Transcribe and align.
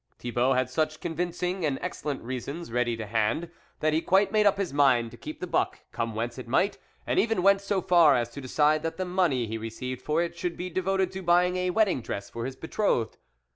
Thibault 0.17 0.53
had 0.53 0.67
such 0.67 0.99
convincing 0.99 1.63
and 1.63 1.77
ex 1.79 2.01
cellent 2.01 2.23
reasons 2.23 2.71
ready 2.71 2.97
to 2.97 3.05
hand, 3.05 3.51
that 3.81 3.93
he 3.93 4.01
quite 4.01 4.31
made 4.31 4.47
up 4.47 4.57
his 4.57 4.73
mind 4.73 5.11
to 5.11 5.15
keep 5.17 5.39
the 5.39 5.45
buck, 5.45 5.81
come 5.91 6.15
whence 6.15 6.39
it 6.39 6.47
might, 6.47 6.79
and 7.05 7.19
even 7.19 7.43
went 7.43 7.61
so 7.61 7.83
far 7.83 8.15
as 8.15 8.29
to 8.29 8.41
decide 8.41 8.81
that 8.81 8.97
the 8.97 9.05
money 9.05 9.45
he 9.45 9.59
re 9.59 9.69
ceived 9.69 10.01
for 10.01 10.23
it 10.23 10.35
should 10.35 10.57
be 10.57 10.71
devoted 10.71 11.11
to 11.11 11.21
buying 11.21 11.55
a 11.57 11.69
wedding 11.69 12.01
dress 12.01 12.31
for 12.31 12.45
his 12.45 12.55
betrothed. 12.55 13.19